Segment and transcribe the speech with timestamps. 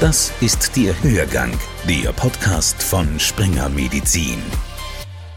[0.00, 1.50] Das ist der Hörgang,
[1.88, 4.40] der Podcast von Springer Medizin.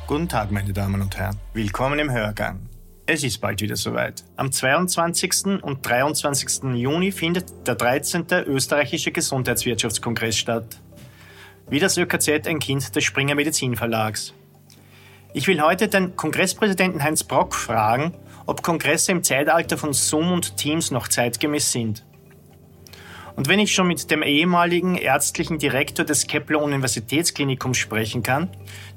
[0.05, 1.35] Guten Tag, meine Damen und Herren.
[1.53, 2.69] Willkommen im Hörgang.
[3.07, 4.23] Es ist bald wieder soweit.
[4.35, 5.63] Am 22.
[5.63, 6.75] und 23.
[6.75, 8.27] Juni findet der 13.
[8.45, 10.79] österreichische Gesundheitswirtschaftskongress statt.
[11.67, 14.35] Wie das ÖKZ ein Kind des Springer Medizin Verlags.
[15.33, 18.13] Ich will heute den Kongresspräsidenten Heinz Brock fragen,
[18.47, 22.03] ob Kongresse im Zeitalter von Zoom und Teams noch zeitgemäß sind.
[23.37, 28.49] Und wenn ich schon mit dem ehemaligen ärztlichen Direktor des Kepler Universitätsklinikums sprechen kann,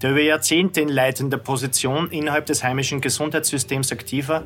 [0.03, 4.43] der über Jahrzehnte in leitender Position innerhalb des heimischen Gesundheitssystems aktiv war,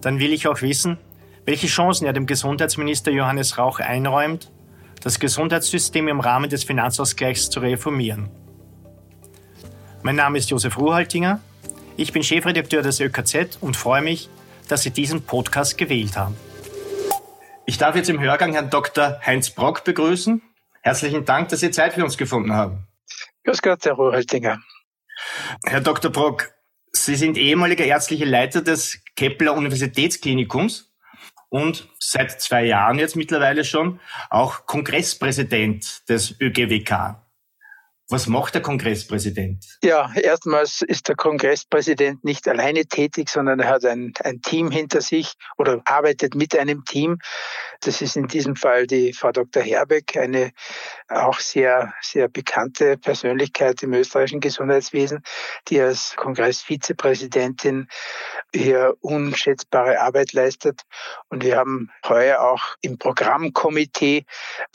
[0.00, 0.98] dann will ich auch wissen,
[1.46, 4.50] welche Chancen er dem Gesundheitsminister Johannes Rauch einräumt,
[5.00, 8.30] das Gesundheitssystem im Rahmen des Finanzausgleichs zu reformieren.
[10.02, 11.40] Mein Name ist Josef Ruhaltinger,
[11.98, 14.30] ich bin Chefredakteur des ÖKZ und freue mich,
[14.66, 16.34] dass Sie diesen Podcast gewählt haben.
[17.66, 19.20] Ich darf jetzt im Hörgang Herrn Dr.
[19.26, 20.40] Heinz Brock begrüßen.
[20.80, 22.86] Herzlichen Dank, dass Sie Zeit für uns gefunden haben.
[23.44, 24.60] Grüß Gott, Herr Ruhrhaltinger.
[25.66, 26.10] Herr Dr.
[26.10, 26.50] Brock,
[26.92, 30.94] Sie sind ehemaliger ärztlicher Leiter des Kepler Universitätsklinikums
[31.50, 37.16] und seit zwei Jahren jetzt mittlerweile schon auch Kongresspräsident des ÖGWK.
[38.10, 39.78] Was macht der Kongresspräsident?
[39.84, 45.00] Ja, erstmals ist der Kongresspräsident nicht alleine tätig, sondern er hat ein, ein Team hinter
[45.00, 47.18] sich oder arbeitet mit einem Team.
[47.80, 49.62] Das ist in diesem Fall die Frau Dr.
[49.62, 50.52] Herbeck, eine
[51.08, 55.22] auch sehr, sehr bekannte Persönlichkeit im österreichischen Gesundheitswesen,
[55.68, 57.88] die als Kongressvizepräsidentin
[58.54, 60.82] hier unschätzbare Arbeit leistet.
[61.30, 64.26] Und wir haben heuer auch im Programmkomitee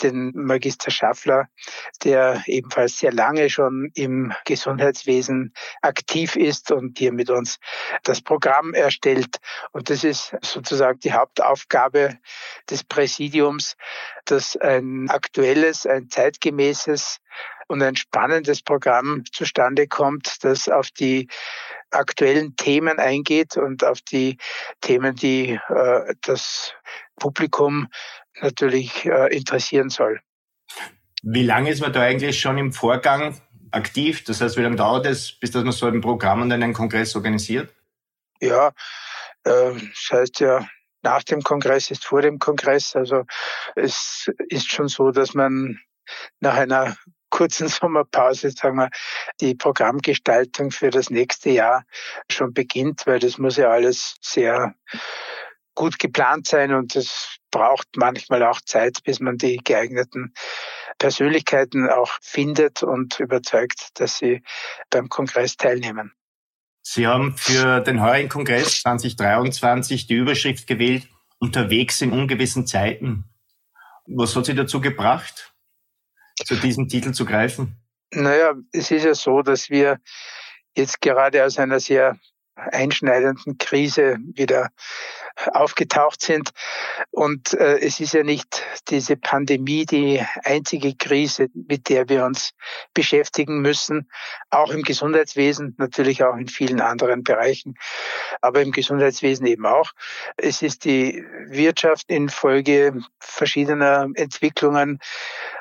[0.02, 1.48] den Magister Schaffler,
[2.04, 5.54] der ebenfalls sehr lange schon im Gesundheitswesen
[5.84, 7.60] aktiv ist und hier mit uns
[8.04, 9.38] das Programm erstellt.
[9.72, 12.18] Und das ist sozusagen die Hauptaufgabe
[12.70, 13.76] des Präsidiums,
[14.24, 17.20] dass ein aktuelles, ein zeitgemäßes
[17.68, 21.28] und ein spannendes Programm zustande kommt, das auf die
[21.92, 24.38] aktuellen Themen eingeht und auf die
[24.80, 26.74] Themen, die äh, das
[27.18, 27.88] Publikum
[28.42, 30.22] natürlich äh, interessieren soll.
[31.22, 33.42] Wie lange ist man da eigentlich schon im Vorgang
[33.72, 34.24] aktiv?
[34.24, 37.16] Das heißt, wie lange dauert es, bis dass man so ein Programm und einen Kongress
[37.16, 37.74] organisiert?
[38.40, 38.68] Ja,
[39.44, 40.66] äh, das heißt ja,
[41.06, 42.96] nach dem Kongress ist vor dem Kongress.
[42.96, 43.24] Also
[43.76, 45.80] es ist schon so, dass man
[46.42, 46.98] nach einer
[47.30, 48.90] kurzen Sommerpause, sagen wir,
[49.40, 51.86] die Programmgestaltung für das nächste Jahr
[52.30, 54.76] schon beginnt, weil das muss ja alles sehr
[55.76, 60.34] gut geplant sein und es braucht manchmal auch Zeit, bis man die geeigneten
[60.98, 64.42] Persönlichkeiten auch findet und überzeugt, dass sie
[64.90, 66.14] beim Kongress teilnehmen.
[66.88, 71.08] Sie haben für den heurigen Kongress 2023 die Überschrift gewählt,
[71.40, 73.26] unterwegs in ungewissen Zeiten.
[74.06, 75.56] Was hat Sie dazu gebracht?
[76.44, 77.78] zu diesem Titel zu greifen?
[78.12, 80.00] Naja, es ist ja so, dass wir
[80.76, 82.18] jetzt gerade aus einer sehr
[82.56, 84.70] einschneidenden Krise wieder
[85.52, 86.52] aufgetaucht sind.
[87.12, 92.52] Und äh, es ist ja nicht diese Pandemie die einzige Krise, mit der wir uns
[92.94, 94.10] beschäftigen müssen,
[94.50, 97.76] auch im Gesundheitswesen, natürlich auch in vielen anderen Bereichen,
[98.42, 99.92] aber im Gesundheitswesen eben auch.
[100.38, 105.00] Es ist die Wirtschaft infolge verschiedener Entwicklungen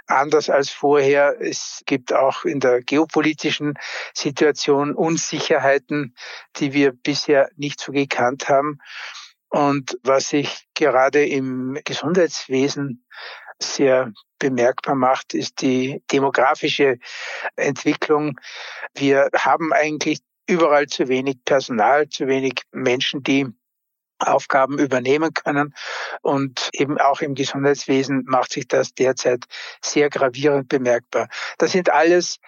[0.06, 1.40] anders als vorher.
[1.40, 3.74] Es gibt auch in der geopolitischen
[4.12, 6.14] Situation Unsicherheiten,
[6.56, 8.78] die wir bisher nicht so gekannt haben.
[9.54, 13.06] Und was sich gerade im Gesundheitswesen
[13.60, 16.98] sehr bemerkbar macht, ist die demografische
[17.54, 18.40] Entwicklung.
[18.96, 23.46] Wir haben eigentlich überall zu wenig Personal, zu wenig Menschen, die
[24.18, 25.72] Aufgaben übernehmen können.
[26.20, 29.44] Und eben auch im Gesundheitswesen macht sich das derzeit
[29.80, 31.28] sehr gravierend bemerkbar.
[31.58, 32.40] Das sind alles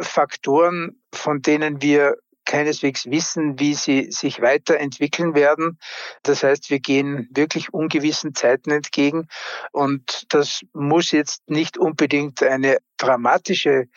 [0.00, 5.78] Faktoren, von denen wir keineswegs wissen, wie sie sich weiterentwickeln werden.
[6.22, 9.28] Das heißt, wir gehen wirklich ungewissen Zeiten entgegen
[9.72, 13.88] und das muss jetzt nicht unbedingt eine dramatische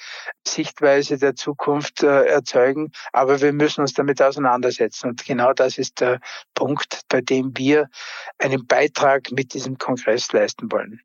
[0.46, 5.12] Sichtweise der Zukunft äh, erzeugen, aber wir müssen uns damit auseinandersetzen.
[5.12, 6.19] Und genau das ist der
[6.54, 7.90] Punkt, bei dem wir
[8.38, 11.00] einen Beitrag mit diesem Kongress leisten wollen.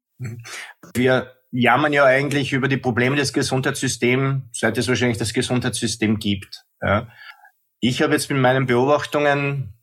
[0.95, 6.65] Wir jammern ja eigentlich über die Probleme des Gesundheitssystems, seit es wahrscheinlich das Gesundheitssystem gibt.
[6.83, 7.09] Ja.
[7.87, 9.75] Ich habe jetzt mit meinen Beobachtungen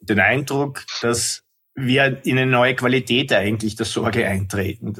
[0.00, 1.42] den Eindruck, dass
[1.74, 4.94] wir in eine neue Qualität eigentlich der Sorge eintreten.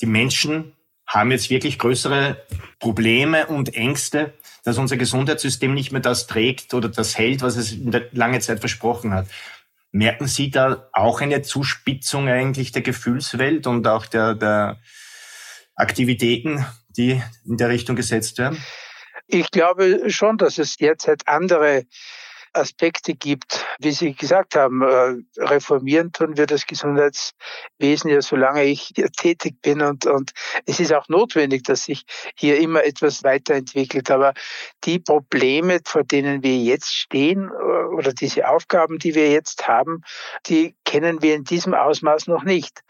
[0.00, 0.72] Die Menschen
[1.06, 2.42] haben jetzt wirklich größere
[2.78, 4.32] Probleme und Ängste,
[4.64, 7.76] dass unser Gesundheitssystem nicht mehr das trägt oder das hält, was es
[8.12, 9.26] lange Zeit versprochen hat.
[9.92, 14.78] Merken Sie da auch eine Zuspitzung eigentlich der Gefühlswelt und auch der, der
[15.74, 18.56] Aktivitäten, die in der Richtung gesetzt werden?
[19.26, 21.86] Ich glaube schon, dass es derzeit andere
[22.54, 23.66] Aspekte gibt.
[23.80, 29.82] Wie Sie gesagt haben, äh, reformieren tun wir das Gesundheitswesen ja, solange ich tätig bin.
[29.82, 30.32] Und, und
[30.66, 32.04] es ist auch notwendig, dass sich
[32.36, 34.10] hier immer etwas weiterentwickelt.
[34.10, 34.34] Aber
[34.84, 40.02] die Probleme, vor denen wir jetzt stehen, äh, oder diese Aufgaben, die wir jetzt haben,
[40.46, 42.82] die kennen wir in diesem Ausmaß noch nicht.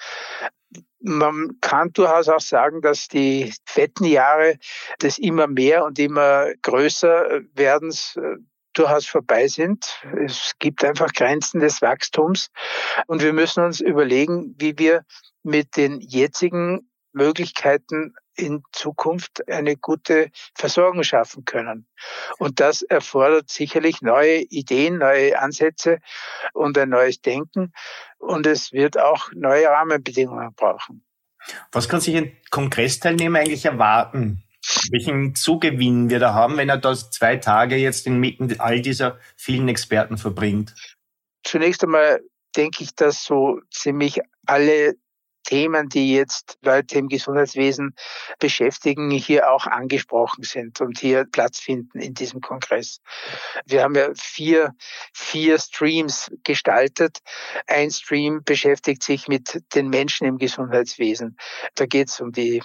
[1.07, 4.57] Man kann durchaus auch sagen, dass die fetten Jahre
[5.03, 8.37] des immer mehr und immer größer werdens äh,
[8.73, 10.03] durchaus vorbei sind.
[10.25, 12.51] Es gibt einfach Grenzen des Wachstums
[13.07, 15.05] und wir müssen uns überlegen, wie wir
[15.43, 21.87] mit den jetzigen Möglichkeiten in Zukunft eine gute Versorgung schaffen können.
[22.39, 26.01] Und das erfordert sicherlich neue Ideen, neue Ansätze
[26.53, 27.73] und ein neues Denken.
[28.19, 31.05] Und es wird auch neue Rahmenbedingungen brauchen.
[31.73, 34.45] Was kann sich ein Kongressteilnehmer eigentlich erwarten
[34.91, 39.69] welchen Zugewinn wir da haben, wenn er das zwei Tage jetzt inmitten all dieser vielen
[39.69, 40.75] Experten verbringt?
[41.43, 42.21] Zunächst einmal
[42.57, 44.95] denke ich, dass so ziemlich alle
[45.45, 47.95] Themen, die jetzt Leute im Gesundheitswesen
[48.39, 53.01] beschäftigen, hier auch angesprochen sind und hier Platz finden in diesem Kongress.
[53.67, 54.75] Wir haben ja vier,
[55.13, 57.19] vier Streams gestaltet.
[57.67, 61.37] Ein Stream beschäftigt sich mit den Menschen im Gesundheitswesen.
[61.75, 62.63] Da geht es um die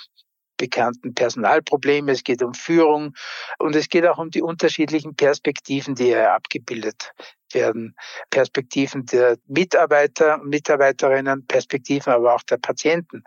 [0.60, 3.16] bekannten Personalprobleme, es geht um Führung
[3.58, 7.12] und es geht auch um die unterschiedlichen Perspektiven, die hier abgebildet
[7.52, 7.96] werden.
[8.30, 13.24] Perspektiven der Mitarbeiter und Mitarbeiterinnen, Perspektiven aber auch der Patienten.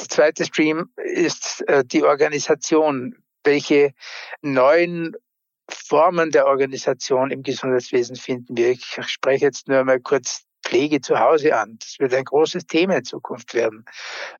[0.00, 3.16] Der zweite Stream ist äh, die Organisation.
[3.42, 3.92] Welche
[4.40, 5.14] neuen
[5.68, 8.70] Formen der Organisation im Gesundheitswesen finden wir?
[8.70, 10.44] Ich spreche jetzt nur mal kurz
[10.74, 11.76] Pflege zu Hause an.
[11.78, 13.84] Das wird ein großes Thema in Zukunft werden.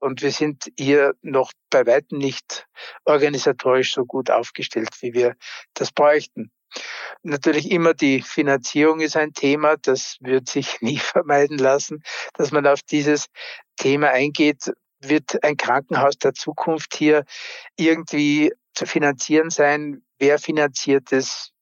[0.01, 2.67] Und wir sind hier noch bei weitem nicht
[3.05, 5.37] organisatorisch so gut aufgestellt, wie wir
[5.75, 6.51] das bräuchten.
[7.23, 9.77] Natürlich immer die Finanzierung ist ein Thema.
[9.77, 12.03] Das wird sich nie vermeiden lassen,
[12.33, 13.27] dass man auf dieses
[13.77, 14.73] Thema eingeht.
[15.01, 17.25] Wird ein Krankenhaus der Zukunft hier
[17.77, 20.03] irgendwie zu finanzieren sein?
[20.19, 21.54] Wer finanziert es?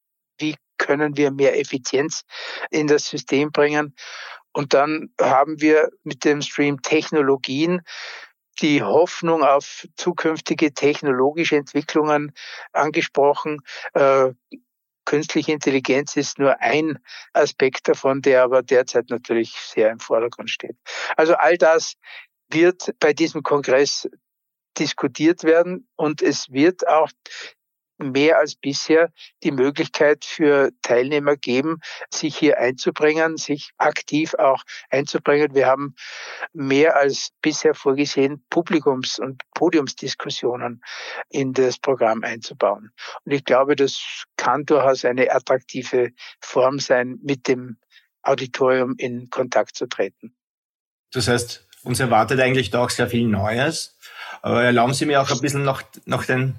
[0.77, 2.23] Können wir mehr Effizienz
[2.69, 3.95] in das System bringen?
[4.53, 7.81] Und dann haben wir mit dem Stream Technologien
[8.61, 12.33] die Hoffnung auf zukünftige technologische Entwicklungen
[12.71, 13.61] angesprochen.
[13.93, 14.31] Äh,
[15.05, 16.99] künstliche Intelligenz ist nur ein
[17.33, 20.77] Aspekt davon, der aber derzeit natürlich sehr im Vordergrund steht.
[21.17, 21.95] Also all das
[22.49, 24.07] wird bei diesem Kongress
[24.77, 27.09] diskutiert werden und es wird auch
[27.97, 29.11] mehr als bisher
[29.43, 31.79] die Möglichkeit für Teilnehmer geben,
[32.11, 35.53] sich hier einzubringen, sich aktiv auch einzubringen.
[35.53, 35.95] Wir haben
[36.53, 40.81] mehr als bisher vorgesehen, Publikums- und Podiumsdiskussionen
[41.29, 42.91] in das Programm einzubauen.
[43.25, 46.11] Und ich glaube, das kann durchaus eine attraktive
[46.41, 47.77] Form sein, mit dem
[48.23, 50.35] Auditorium in Kontakt zu treten.
[51.11, 53.97] Das heißt, uns erwartet eigentlich da auch sehr viel Neues.
[54.41, 56.55] Aber erlauben Sie mir auch ein bisschen noch, noch den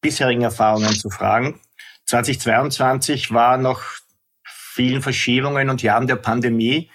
[0.00, 1.60] bisherigen Erfahrungen zu fragen.
[2.06, 3.82] 2022 war nach
[4.44, 6.90] vielen Verschiebungen und Jahren der Pandemie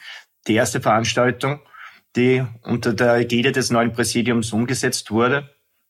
[0.47, 1.59] die erste Veranstaltung,
[2.15, 5.49] die unter der Ägide des neuen Präsidiums umgesetzt wurde.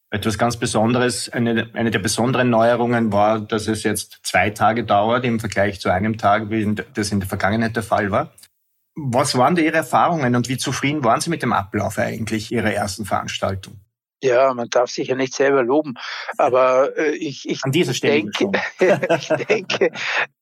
[0.09, 5.25] Etwas ganz Besonderes, eine, eine der besonderen Neuerungen war, dass es jetzt zwei Tage dauert
[5.25, 8.33] im Vergleich zu einem Tag, wie das in der Vergangenheit der Fall war.
[8.95, 12.71] Was waren da Ihre Erfahrungen und wie zufrieden waren Sie mit dem Ablauf eigentlich Ihrer
[12.71, 13.79] ersten Veranstaltung?
[14.23, 15.95] Ja, man darf sich ja nicht selber loben,
[16.37, 17.59] aber äh, ich, ich,
[17.99, 19.91] denke, ich denke,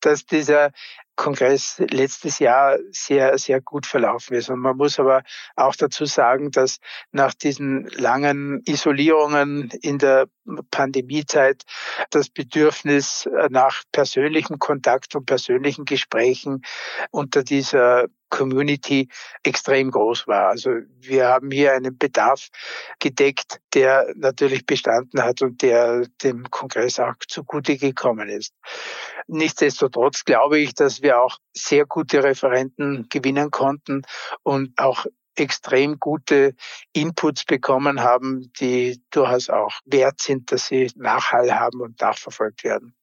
[0.01, 0.71] dass dieser
[1.15, 4.49] Kongress letztes Jahr sehr, sehr gut verlaufen ist.
[4.49, 5.23] Und man muss aber
[5.55, 6.79] auch dazu sagen, dass
[7.11, 10.27] nach diesen langen Isolierungen in der
[10.71, 11.63] Pandemiezeit
[12.09, 16.63] das Bedürfnis nach persönlichem Kontakt und persönlichen Gesprächen
[17.11, 19.09] unter dieser Community
[19.43, 20.47] extrem groß war.
[20.47, 22.47] Also wir haben hier einen Bedarf
[22.99, 28.53] gedeckt, der natürlich bestanden hat und der dem Kongress auch zugute gekommen ist.
[29.27, 34.03] Nichtsdestotrotz glaube ich, dass wir auch sehr gute Referenten gewinnen konnten
[34.43, 36.55] und auch extrem gute
[36.93, 42.93] Inputs bekommen haben, die durchaus auch wert sind, dass sie Nachhall haben und nachverfolgt werden.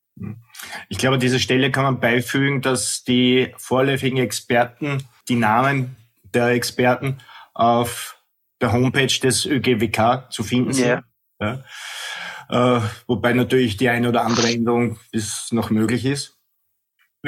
[0.88, 5.96] Ich glaube, an dieser Stelle kann man beifügen, dass die vorläufigen Experten die Namen
[6.34, 7.18] der Experten
[7.54, 8.18] auf
[8.60, 11.02] der Homepage des ÖGWK zu finden sind.
[11.40, 11.64] Ja.
[12.50, 12.78] ja.
[12.78, 16.37] äh, wobei natürlich die eine oder andere Änderung bis noch möglich ist.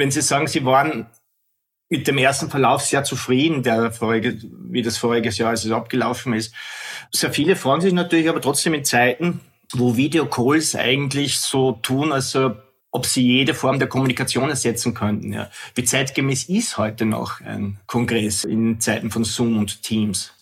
[0.01, 1.05] Wenn Sie sagen, Sie waren
[1.87, 6.33] mit dem ersten Verlauf sehr zufrieden, der vorige, wie das voriges Jahr als es abgelaufen
[6.33, 6.55] ist.
[7.11, 9.41] Sehr viele fragen sich natürlich aber trotzdem in Zeiten,
[9.73, 15.33] wo Videocalls eigentlich so tun, als ob sie jede Form der Kommunikation ersetzen könnten.
[15.33, 15.51] Ja.
[15.75, 20.33] Wie zeitgemäß ist heute noch ein Kongress in Zeiten von Zoom und Teams?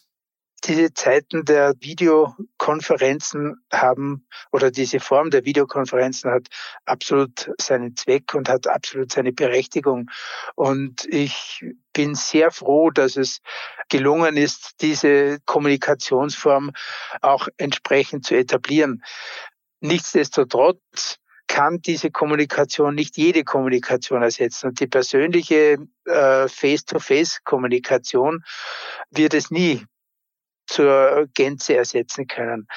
[0.65, 6.47] Diese Zeiten der Videokonferenzen haben oder diese Form der Videokonferenzen hat
[6.85, 10.09] absolut seinen Zweck und hat absolut seine Berechtigung.
[10.55, 13.41] Und ich bin sehr froh, dass es
[13.89, 16.71] gelungen ist, diese Kommunikationsform
[17.21, 19.03] auch entsprechend zu etablieren.
[19.81, 24.67] Nichtsdestotrotz kann diese Kommunikation nicht jede Kommunikation ersetzen.
[24.67, 28.43] Und die persönliche äh, Face-to-Face-Kommunikation
[29.09, 29.83] wird es nie
[30.69, 32.67] zur Gänze ersetzen können.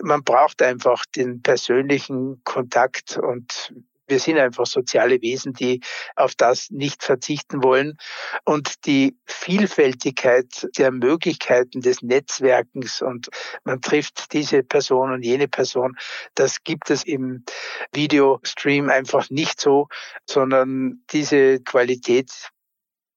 [0.00, 3.74] Man braucht einfach den persönlichen Kontakt und
[4.08, 5.80] wir sind einfach soziale Wesen, die
[6.16, 7.96] auf das nicht verzichten wollen.
[8.44, 13.28] Und die Vielfältigkeit der Möglichkeiten des Netzwerkens und
[13.64, 15.96] man trifft diese Person und jene Person,
[16.34, 17.44] das gibt es im
[17.92, 19.88] Videostream einfach nicht so,
[20.28, 22.50] sondern diese Qualität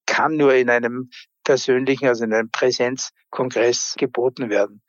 [0.06, 1.10] kann nur in einem
[1.46, 4.82] persönlichen, also in einem Präsenzkongress geboten werden.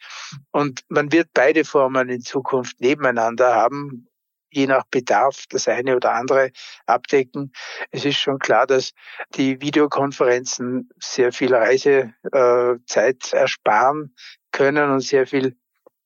[0.50, 4.08] Und man wird beide Formen in Zukunft nebeneinander haben,
[4.50, 6.50] je nach Bedarf das eine oder andere
[6.86, 7.52] abdecken.
[7.90, 8.92] Es ist schon klar, dass
[9.34, 14.14] die Videokonferenzen sehr viel Reisezeit ersparen
[14.50, 15.56] können und sehr viel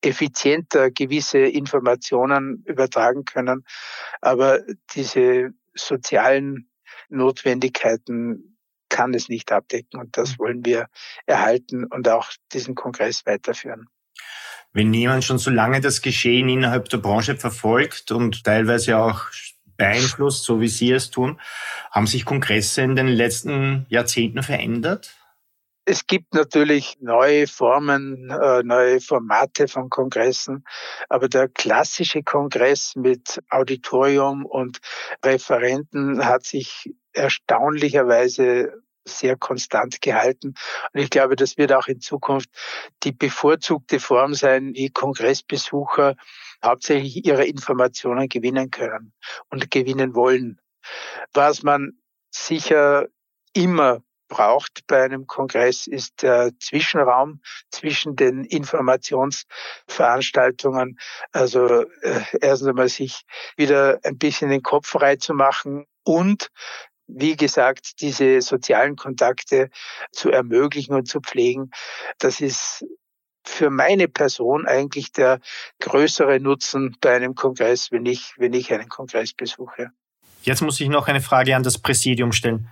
[0.02, 3.64] effizienter gewisse Informationen übertragen können.
[4.20, 4.60] Aber
[4.94, 6.70] diese sozialen
[7.08, 8.49] Notwendigkeiten
[9.00, 10.86] kann es nicht abdecken und das wollen wir
[11.24, 13.88] erhalten und auch diesen Kongress weiterführen.
[14.74, 19.22] Wenn jemand schon so lange das Geschehen innerhalb der Branche verfolgt und teilweise auch
[19.78, 21.40] beeinflusst, so wie Sie es tun,
[21.90, 25.16] haben sich Kongresse in den letzten Jahrzehnten verändert?
[25.86, 30.64] Es gibt natürlich neue Formen, äh, neue Formate von Kongressen,
[31.08, 34.80] aber der klassische Kongress mit Auditorium und
[35.24, 40.54] Referenten hat sich erstaunlicherweise sehr konstant gehalten.
[40.92, 42.50] Und ich glaube, das wird auch in Zukunft
[43.02, 46.16] die bevorzugte Form sein, wie Kongressbesucher
[46.64, 49.12] hauptsächlich ihre Informationen gewinnen können
[49.48, 50.60] und gewinnen wollen.
[51.32, 51.92] Was man
[52.30, 53.06] sicher
[53.52, 60.98] immer braucht bei einem Kongress, ist der Zwischenraum zwischen den Informationsveranstaltungen.
[61.32, 63.26] Also äh, erstens einmal sich
[63.56, 66.50] wieder ein bisschen den Kopf frei zu machen und
[67.14, 69.70] wie gesagt, diese sozialen Kontakte
[70.12, 71.70] zu ermöglichen und zu pflegen,
[72.18, 72.84] das ist
[73.44, 75.40] für meine Person eigentlich der
[75.80, 79.90] größere Nutzen bei einem Kongress, wenn ich, wenn ich einen Kongress besuche.
[80.42, 82.68] Jetzt muss ich noch eine Frage an das Präsidium stellen.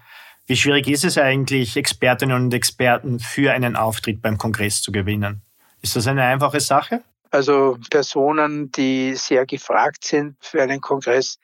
[0.47, 5.42] Wie schwierig ist es eigentlich, Expertinnen und Experten für einen Auftritt beim Kongress zu gewinnen?
[5.83, 7.02] Ist das eine einfache Sache?
[7.30, 11.38] Also Personen, die sehr gefragt sind für einen Kongress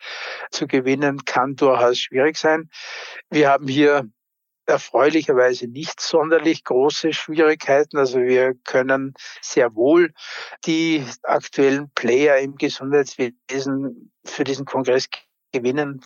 [0.50, 2.70] zu gewinnen, kann durchaus schwierig sein.
[3.30, 4.08] Wir haben hier
[4.66, 7.98] erfreulicherweise nicht sonderlich große Schwierigkeiten.
[7.98, 10.12] Also wir können sehr wohl
[10.64, 15.08] die aktuellen Player im Gesundheitswesen für diesen Kongress
[15.52, 16.04] gewinnen,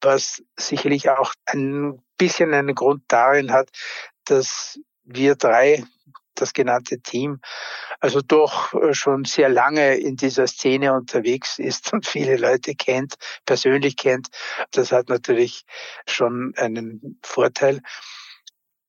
[0.00, 3.70] was sicherlich auch ein bisschen einen Grund darin hat,
[4.24, 5.84] dass wir drei
[6.34, 7.40] das genannte Team,
[8.00, 13.14] also doch äh, schon sehr lange in dieser Szene unterwegs ist und viele Leute kennt,
[13.46, 14.28] persönlich kennt.
[14.70, 15.64] Das hat natürlich
[16.06, 17.80] schon einen Vorteil.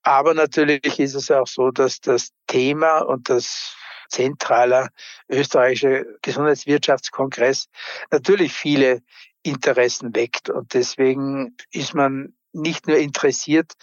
[0.04, 3.76] Aber natürlich ist es auch so, dass das Thema und das
[4.10, 4.90] zentraler
[5.30, 7.68] österreichische Gesundheitswirtschaftskongress
[8.12, 9.02] natürlich viele
[9.44, 10.50] Interessen weckt.
[10.50, 13.74] Und deswegen ist man nicht nur interessiert,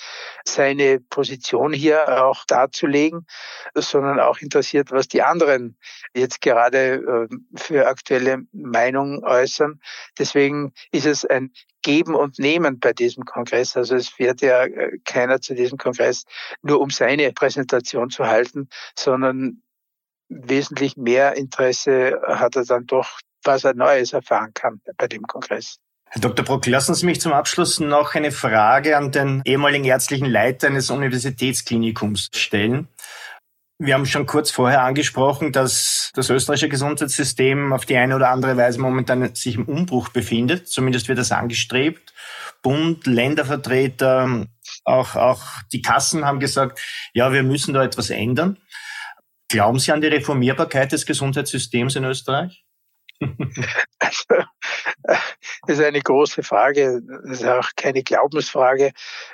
[0.45, 3.27] seine Position hier auch darzulegen,
[3.75, 5.77] sondern auch interessiert, was die anderen
[6.15, 9.81] jetzt gerade äh, für aktuelle Meinungen äußern.
[10.19, 13.77] Deswegen ist es ein Geben und Nehmen bei diesem Kongress.
[13.77, 16.25] Also es fährt ja äh, keiner zu diesem Kongress
[16.63, 19.63] nur um seine Präsentation zu halten, sondern
[20.29, 25.81] wesentlich mehr Interesse hat er dann doch, was er Neues erfahren kann bei dem Kongress.
[26.13, 26.45] Herr Dr.
[26.45, 30.91] Brock, lassen Sie mich zum Abschluss noch eine Frage an den ehemaligen ärztlichen Leiter eines
[30.91, 32.89] Universitätsklinikums stellen.
[33.79, 38.57] Wir haben schon kurz vorher angesprochen, dass das österreichische Gesundheitssystem auf die eine oder andere
[38.57, 40.69] Weise momentan sich im Umbruch befindet.
[40.69, 42.13] Zumindest wird das angestrebt.
[42.61, 44.47] Bund, Ländervertreter,
[44.85, 46.81] auch, auch die Kassen haben gesagt,
[47.15, 48.59] ja, wir müssen da etwas ändern.
[49.49, 52.65] Glauben Sie an die Reformierbarkeit des Gesundheitssystems in Österreich?
[53.99, 54.25] Also,
[55.05, 57.03] das ist eine große Frage.
[57.25, 58.93] Das ist auch keine Glaubensfrage,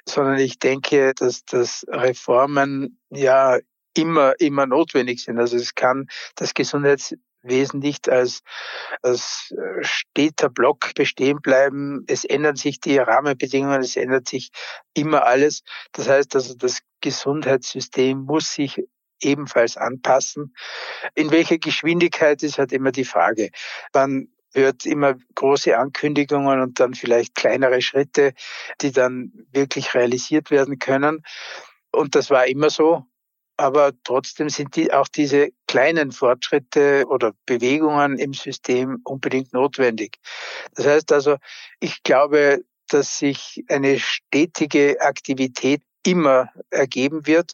[0.09, 3.59] sondern ich denke, dass, dass Reformen ja
[3.97, 5.39] immer, immer notwendig sind.
[5.39, 8.41] Also es kann das Gesundheitswesen nicht als,
[9.03, 12.05] als steter Block bestehen bleiben.
[12.07, 14.51] Es ändern sich die Rahmenbedingungen, es ändert sich
[14.95, 15.63] immer alles.
[15.93, 18.83] Das heißt also, das Gesundheitssystem muss sich
[19.21, 20.55] ebenfalls anpassen.
[21.15, 23.51] In welcher Geschwindigkeit ist halt immer die Frage.
[23.95, 28.33] Man hört immer große Ankündigungen und dann vielleicht kleinere Schritte,
[28.81, 31.23] die dann wirklich realisiert werden können.
[31.93, 33.05] Und das war immer so.
[33.59, 40.19] Aber trotzdem sind die, auch diese kleinen Fortschritte oder Bewegungen im System unbedingt notwendig.
[40.75, 41.37] Das heißt also,
[41.81, 47.53] ich glaube, dass sich eine stetige Aktivität immer ergeben wird.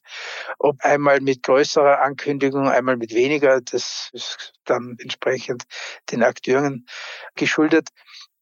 [0.58, 5.64] Ob einmal mit größerer Ankündigung, einmal mit weniger, das ist dann entsprechend
[6.10, 6.86] den Akteuren
[7.34, 7.88] geschuldet.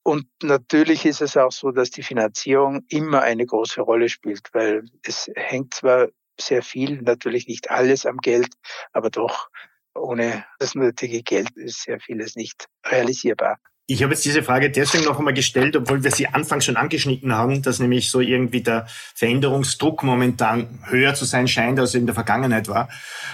[0.02, 4.84] Und natürlich ist es auch so, dass die Finanzierung immer eine große Rolle spielt, weil
[5.02, 6.08] es hängt zwar
[6.40, 8.54] sehr viel, natürlich nicht alles am Geld,
[8.92, 9.50] aber doch
[9.94, 13.58] ohne das nötige Geld ist sehr vieles nicht realisierbar.
[13.92, 17.34] Ich habe jetzt diese Frage deswegen noch einmal gestellt, obwohl wir sie anfangs schon angeschnitten
[17.34, 22.14] haben, dass nämlich so irgendwie der Veränderungsdruck momentan höher zu sein scheint, als in der
[22.14, 22.88] Vergangenheit war.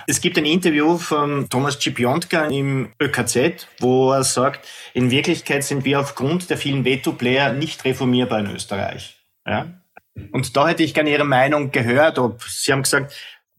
[0.06, 5.84] Es gibt ein Interview von Thomas Cipiontka im ÖKZ, wo er sagt, in Wirklichkeit sind
[5.84, 9.18] wir aufgrund der vielen Veto-Player nicht reformierbar in Österreich.
[9.46, 9.66] Ja?
[10.32, 13.12] Und da hätte ich gerne Ihre Meinung gehört, ob Sie haben gesagt,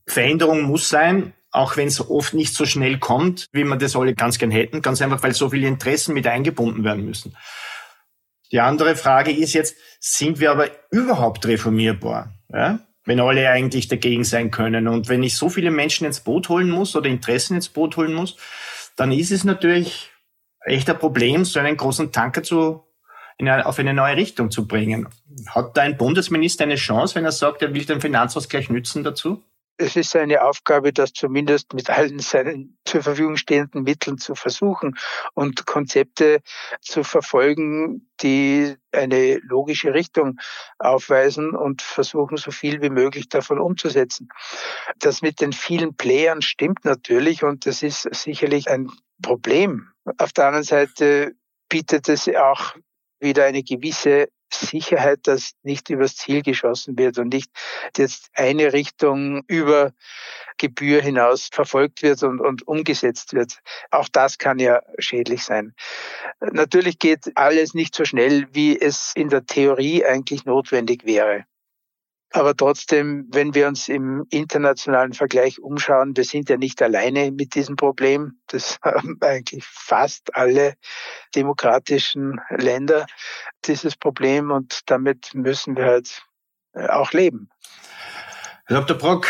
[0.08, 4.14] Veränderung muss sein, auch wenn es oft nicht so schnell kommt, wie wir das alle
[4.14, 7.36] ganz gern hätten, ganz einfach, weil so viele Interessen mit eingebunden werden müssen.
[8.52, 12.34] Die andere Frage ist jetzt, sind wir aber überhaupt reformierbar?
[12.54, 12.80] Ja?
[13.06, 14.88] Wenn alle eigentlich dagegen sein können.
[14.88, 18.14] Und wenn ich so viele Menschen ins Boot holen muss oder Interessen ins Boot holen
[18.14, 18.38] muss,
[18.96, 20.12] dann ist es natürlich
[20.62, 22.84] echt ein Problem, so einen großen Tanker zu,
[23.40, 25.08] eine, auf eine neue Richtung zu bringen.
[25.48, 29.44] Hat da ein Bundesminister eine Chance, wenn er sagt, er will den Finanzausgleich nützen dazu?
[29.78, 34.98] Es ist seine Aufgabe, das zumindest mit allen seinen zur Verfügung stehenden Mitteln zu versuchen
[35.34, 36.42] und Konzepte
[36.82, 40.40] zu verfolgen, die eine logische Richtung
[40.80, 44.30] aufweisen und versuchen, so viel wie möglich davon umzusetzen.
[45.00, 48.90] Das mit den vielen Playern stimmt natürlich und das ist sicherlich ein
[49.22, 49.92] Problem.
[50.18, 51.34] Auf der anderen Seite
[51.70, 52.76] bietet es auch
[53.20, 57.52] wieder eine gewisse Sicherheit, dass nicht übers Ziel geschossen wird und nicht
[57.96, 59.94] jetzt eine Richtung über
[60.58, 63.60] Gebühr hinaus verfolgt wird und, und umgesetzt wird.
[63.92, 65.74] Auch das kann ja schädlich sein.
[66.40, 71.46] Natürlich geht alles nicht so schnell, wie es in der Theorie eigentlich notwendig wäre.
[72.32, 77.56] Aber trotzdem, wenn wir uns im internationalen Vergleich umschauen, wir sind ja nicht alleine mit
[77.56, 78.40] diesem Problem.
[78.48, 80.76] Das haben eigentlich fast alle
[81.36, 83.06] demokratischen Länder
[83.66, 86.22] dieses Problem und damit müssen wir halt
[86.74, 87.50] äh, auch leben.
[88.66, 88.98] Herr Dr.
[88.98, 89.28] Brock,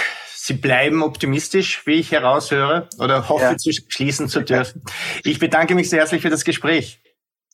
[0.48, 3.58] Sie bleiben optimistisch, wie ich heraushöre, oder hoffe ja.
[3.58, 4.82] zu schließen zu dürfen.
[5.26, 7.02] Ich bedanke mich sehr herzlich für das Gespräch.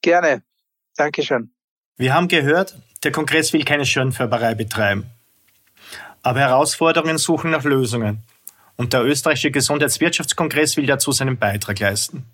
[0.03, 0.43] Gerne.
[0.95, 1.55] Dankeschön.
[1.97, 5.09] Wir haben gehört, der Kongress will keine Schönfärberei betreiben.
[6.23, 8.23] Aber Herausforderungen suchen nach Lösungen.
[8.75, 12.25] Und der österreichische Gesundheitswirtschaftskongress will dazu seinen Beitrag leisten.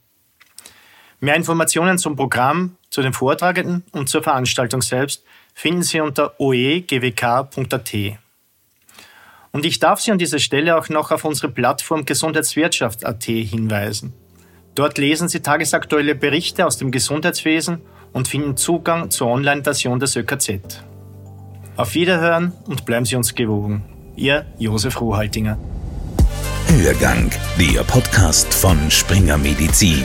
[1.19, 7.93] Mehr Informationen zum Programm, zu den Vortragenden und zur Veranstaltung selbst finden Sie unter oegwk.at.
[9.51, 14.13] Und ich darf Sie an dieser Stelle auch noch auf unsere Plattform Gesundheitswirtschaft.at hinweisen.
[14.75, 17.81] Dort lesen Sie tagesaktuelle Berichte aus dem Gesundheitswesen
[18.13, 20.83] und finden Zugang zur Online-Version des ÖKZ.
[21.79, 23.85] Auf Wiederhören und bleiben Sie uns gewogen.
[24.17, 25.57] Ihr Josef Rohaltinger.
[26.67, 30.03] Hörgang, der Podcast von Springer Medizin.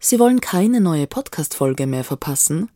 [0.00, 2.70] Sie wollen keine neue Podcast-Folge mehr verpassen?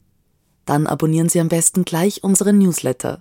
[0.65, 3.21] Dann abonnieren Sie am besten gleich unseren Newsletter.